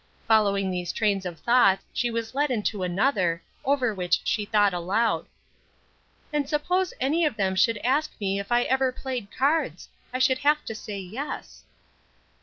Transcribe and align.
Following 0.27 0.71
these 0.71 0.91
trains 0.91 1.27
of 1.27 1.39
thought, 1.39 1.77
she 1.93 2.09
was 2.09 2.33
led 2.33 2.49
into 2.49 2.81
another, 2.81 3.43
over 3.63 3.93
which 3.93 4.19
she 4.23 4.45
thought 4.45 4.73
aloud. 4.73 5.27
"And 6.33 6.49
suppose 6.49 6.91
any 6.99 7.23
of 7.23 7.35
them 7.37 7.55
should 7.55 7.77
ask 7.83 8.11
me 8.19 8.39
if 8.39 8.51
I 8.51 8.63
ever 8.63 8.91
played 8.91 9.27
cards! 9.29 9.89
I 10.11 10.17
should 10.17 10.39
have 10.39 10.65
to 10.65 10.73
say 10.73 10.97
yes." 10.97 11.65